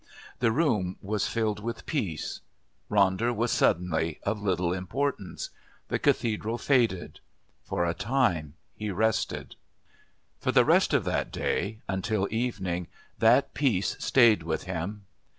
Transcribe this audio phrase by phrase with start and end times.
[0.39, 2.39] The room was filled with peace.
[2.89, 5.51] Ronder was suddenly of little importance.
[5.89, 7.19] The Cathedral faded.
[7.63, 9.55] For a time he rested.
[10.39, 12.87] For the rest of that day, until evening,
[13.19, 15.03] that peace stayed with him.